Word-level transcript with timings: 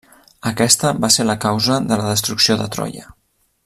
Aquesta 0.51 0.93
va 1.03 1.11
ser 1.17 1.27
la 1.29 1.37
causa 1.45 1.79
de 1.91 2.01
la 2.03 2.09
destrucció 2.11 2.61
de 2.63 2.71
Troia. 2.77 3.11